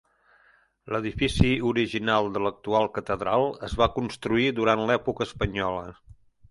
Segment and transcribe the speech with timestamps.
[0.95, 5.89] L'edifici original de l'actual catedral es va construir durant l'època espanyola.